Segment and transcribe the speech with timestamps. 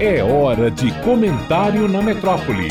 [0.00, 2.68] É hora de comentário na metrópole.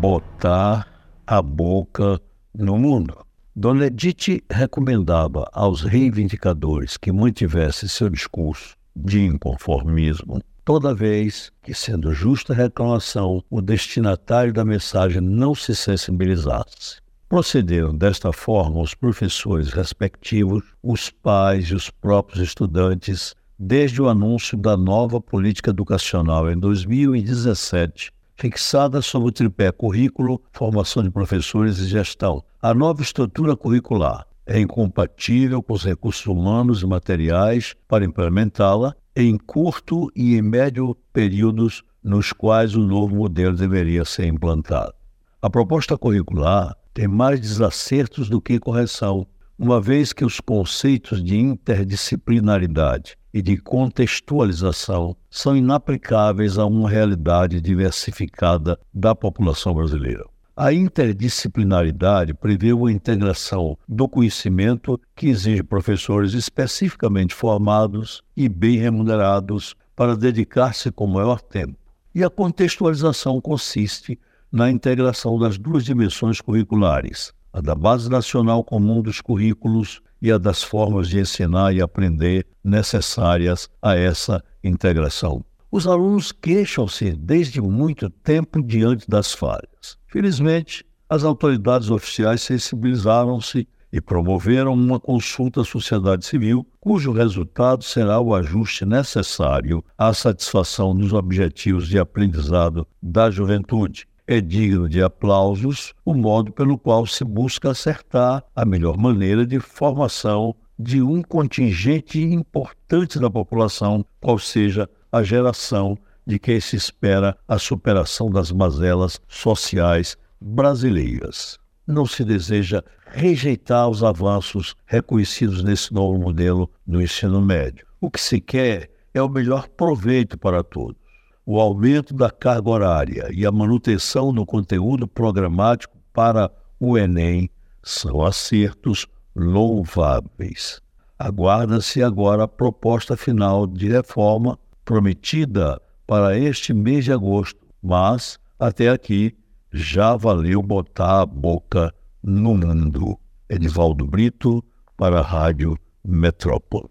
[0.00, 0.88] Botar
[1.24, 2.20] a boca
[2.52, 3.16] no mundo.
[3.54, 12.12] Dona Edith recomendava aos reivindicadores que mantivessem seu discurso de inconformismo toda vez que, sendo
[12.12, 16.96] justa reclamação, o destinatário da mensagem não se sensibilizasse.
[17.28, 24.56] Procederam desta forma os professores respectivos, os pais e os próprios estudantes, desde o anúncio
[24.56, 31.86] da nova política educacional em 2017, fixada sob o tripé currículo, formação de professores e
[31.86, 32.42] gestão.
[32.62, 39.36] A nova estrutura curricular é incompatível com os recursos humanos e materiais para implementá-la em
[39.36, 44.94] curto e em médio períodos nos quais o novo modelo deveria ser implantado.
[45.42, 49.26] A proposta curricular tem mais desacertos do que correção,
[49.58, 57.60] uma vez que os conceitos de interdisciplinaridade e de contextualização são inaplicáveis a uma realidade
[57.60, 60.24] diversificada da população brasileira.
[60.56, 69.76] A interdisciplinaridade prevê uma integração do conhecimento que exige professores especificamente formados e bem remunerados
[69.94, 71.78] para dedicar-se com maior tempo.
[72.12, 74.18] E a contextualização consiste
[74.50, 80.38] na integração das duas dimensões curriculares, a da Base Nacional Comum dos Currículos e a
[80.38, 85.44] das formas de ensinar e aprender necessárias a essa integração.
[85.70, 89.98] Os alunos queixam-se desde muito tempo diante das falhas.
[90.06, 98.20] Felizmente, as autoridades oficiais sensibilizaram-se e promoveram uma consulta à sociedade civil, cujo resultado será
[98.20, 105.94] o ajuste necessário à satisfação dos objetivos de aprendizado da juventude é digno de aplausos
[106.04, 112.20] o modo pelo qual se busca acertar a melhor maneira de formação de um contingente
[112.20, 119.18] importante da população, qual seja a geração de quem se espera a superação das mazelas
[119.26, 121.58] sociais brasileiras.
[121.86, 127.86] Não se deseja rejeitar os avanços reconhecidos nesse novo modelo do ensino médio.
[127.98, 131.07] O que se quer é o melhor proveito para todos
[131.50, 137.48] o aumento da carga horária e a manutenção do conteúdo programático para o Enem
[137.82, 140.78] são acertos louváveis.
[141.18, 148.90] Aguarda-se agora a proposta final de reforma prometida para este mês de agosto, mas até
[148.90, 149.34] aqui
[149.72, 153.18] já valeu botar a boca no mundo.
[153.48, 154.62] Edivaldo Brito
[154.98, 156.90] para a Rádio Metrópole.